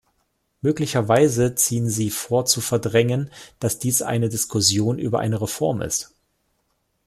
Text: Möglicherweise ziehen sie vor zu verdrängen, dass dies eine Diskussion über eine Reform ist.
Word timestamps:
Möglicherweise 0.61 1.53
ziehen 1.53 1.87
sie 1.87 2.09
vor 2.09 2.45
zu 2.45 2.59
verdrängen, 2.59 3.29
dass 3.59 3.77
dies 3.77 4.01
eine 4.01 4.29
Diskussion 4.29 4.97
über 4.97 5.19
eine 5.19 5.39
Reform 5.39 5.83
ist. 5.83 6.11